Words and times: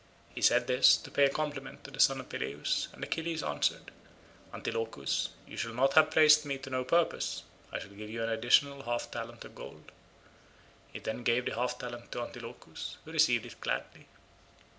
He 0.33 0.41
said 0.41 0.65
this 0.65 0.97
to 0.97 1.11
pay 1.11 1.25
a 1.25 1.29
compliment 1.29 1.83
to 1.83 1.91
the 1.91 1.99
son 1.99 2.19
of 2.19 2.27
Peleus, 2.27 2.87
and 2.91 3.03
Achilles 3.03 3.43
answered, 3.43 3.91
"Antilochus, 4.51 5.29
you 5.47 5.57
shall 5.57 5.75
not 5.75 5.93
have 5.93 6.09
praised 6.09 6.43
me 6.43 6.57
to 6.57 6.71
no 6.71 6.83
purpose; 6.83 7.43
I 7.71 7.77
shall 7.77 7.91
give 7.91 8.09
you 8.09 8.23
an 8.23 8.29
additional 8.29 8.81
half 8.81 9.11
talent 9.11 9.45
of 9.45 9.53
gold." 9.53 9.91
He 10.91 10.97
then 10.97 11.21
gave 11.21 11.45
the 11.45 11.53
half 11.53 11.77
talent 11.77 12.11
to 12.13 12.21
Antilochus, 12.23 12.97
who 13.05 13.11
received 13.11 13.45
it 13.45 13.61
gladly. 13.61 14.07